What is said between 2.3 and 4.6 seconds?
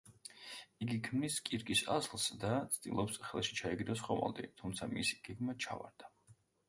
და ცდილობს ხელში ჩაიგდოს ხომალდი,